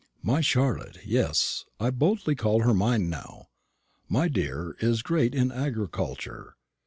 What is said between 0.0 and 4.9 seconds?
My Charlotte yes, I boldly call her mine now my dear